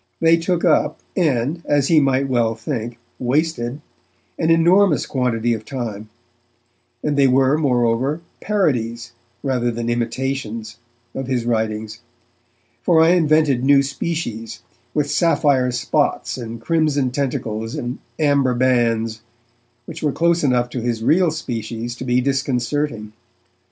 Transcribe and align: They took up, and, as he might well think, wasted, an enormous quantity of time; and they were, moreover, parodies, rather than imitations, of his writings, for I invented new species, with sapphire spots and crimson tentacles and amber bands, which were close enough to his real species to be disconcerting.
They 0.19 0.35
took 0.35 0.65
up, 0.65 0.99
and, 1.15 1.61
as 1.67 1.89
he 1.89 1.99
might 1.99 2.27
well 2.27 2.55
think, 2.55 2.97
wasted, 3.19 3.81
an 4.39 4.49
enormous 4.49 5.05
quantity 5.05 5.53
of 5.53 5.63
time; 5.63 6.09
and 7.03 7.15
they 7.15 7.27
were, 7.27 7.55
moreover, 7.55 8.19
parodies, 8.41 9.11
rather 9.43 9.69
than 9.69 9.91
imitations, 9.91 10.77
of 11.13 11.27
his 11.27 11.45
writings, 11.45 11.99
for 12.81 12.99
I 12.99 13.09
invented 13.09 13.63
new 13.63 13.83
species, 13.83 14.63
with 14.95 15.07
sapphire 15.11 15.69
spots 15.69 16.35
and 16.35 16.59
crimson 16.59 17.11
tentacles 17.11 17.75
and 17.75 17.99
amber 18.17 18.55
bands, 18.55 19.21
which 19.85 20.01
were 20.01 20.11
close 20.11 20.43
enough 20.43 20.69
to 20.71 20.81
his 20.81 21.03
real 21.03 21.29
species 21.29 21.95
to 21.97 22.05
be 22.05 22.21
disconcerting. 22.21 23.13